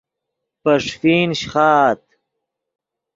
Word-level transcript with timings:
پے 0.61 0.73
ݰیفین 0.83 1.29
شیخآت 1.39 2.01